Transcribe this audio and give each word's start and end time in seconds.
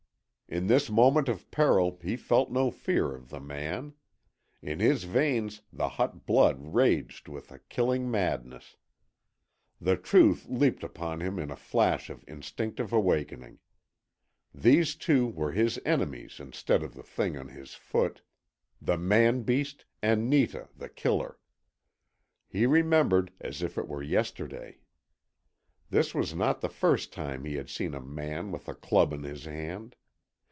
In 0.49 0.67
this 0.67 0.89
moment 0.89 1.29
of 1.29 1.49
peril 1.49 1.97
he 2.01 2.17
felt 2.17 2.51
no 2.51 2.71
fear 2.71 3.15
of 3.15 3.29
the 3.29 3.39
man. 3.39 3.93
In 4.61 4.81
his 4.81 5.05
veins 5.05 5.61
the 5.71 5.87
hot 5.87 6.25
blood 6.25 6.57
raged 6.73 7.29
with 7.29 7.53
a 7.53 7.59
killing 7.69 8.11
madness. 8.11 8.75
The 9.79 9.95
truth 9.95 10.49
leapt 10.49 10.83
upon 10.83 11.21
him 11.21 11.39
in 11.39 11.51
a 11.51 11.55
flash 11.55 12.09
of 12.09 12.25
instinctive 12.27 12.91
awakening. 12.91 13.59
These 14.53 14.95
two 14.95 15.25
were 15.27 15.53
his 15.53 15.79
enemies 15.85 16.37
instead 16.41 16.83
of 16.83 16.95
the 16.95 17.03
thing 17.03 17.37
on 17.37 17.47
his 17.47 17.73
foot 17.75 18.21
the 18.81 18.97
man 18.97 19.43
beast, 19.43 19.85
and 20.01 20.29
Netah, 20.29 20.67
The 20.75 20.89
Killer. 20.89 21.39
He 22.49 22.65
remembered 22.65 23.31
as 23.39 23.61
if 23.61 23.77
it 23.77 23.87
were 23.87 24.03
yesterday. 24.03 24.81
This 25.89 26.13
was 26.13 26.35
not 26.35 26.59
the 26.59 26.67
first 26.67 27.13
time 27.13 27.45
he 27.45 27.55
had 27.55 27.69
seen 27.69 27.93
a 27.93 28.01
man 28.01 28.51
with 28.51 28.67
a 28.67 28.75
club 28.75 29.13
in 29.13 29.23
his 29.23 29.45
hand. 29.45 29.95